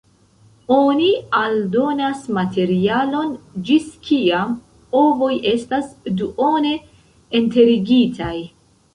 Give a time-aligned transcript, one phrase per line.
[0.75, 1.07] Oni
[1.39, 3.35] aldonas materialon
[3.67, 4.55] ĝis kiam
[5.01, 5.91] ovoj estas
[6.23, 6.73] duone
[7.41, 8.33] enterigitaj.